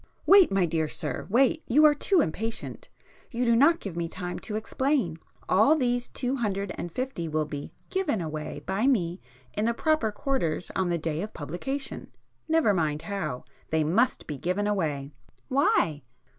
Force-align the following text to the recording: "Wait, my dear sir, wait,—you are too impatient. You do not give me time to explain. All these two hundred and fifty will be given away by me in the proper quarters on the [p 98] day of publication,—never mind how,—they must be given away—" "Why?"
"Wait, 0.25 0.51
my 0.51 0.65
dear 0.65 0.87
sir, 0.87 1.27
wait,—you 1.29 1.85
are 1.85 1.93
too 1.93 2.21
impatient. 2.21 2.89
You 3.29 3.45
do 3.45 3.55
not 3.55 3.79
give 3.79 3.95
me 3.95 4.07
time 4.07 4.39
to 4.39 4.55
explain. 4.55 5.19
All 5.47 5.75
these 5.75 6.09
two 6.09 6.37
hundred 6.37 6.71
and 6.73 6.91
fifty 6.91 7.27
will 7.27 7.45
be 7.45 7.71
given 7.91 8.19
away 8.19 8.63
by 8.65 8.87
me 8.87 9.21
in 9.53 9.65
the 9.65 9.75
proper 9.75 10.11
quarters 10.11 10.71
on 10.75 10.89
the 10.89 10.97
[p 10.97 11.07
98] 11.09 11.13
day 11.13 11.21
of 11.21 11.33
publication,—never 11.35 12.73
mind 12.73 13.03
how,—they 13.03 13.83
must 13.83 14.25
be 14.25 14.39
given 14.39 14.65
away—" 14.65 15.11
"Why?" 15.49 16.01